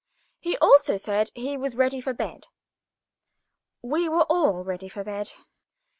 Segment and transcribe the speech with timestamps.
[0.39, 2.47] He also said he was ready for bed.
[3.83, 5.33] We were all ready for bed.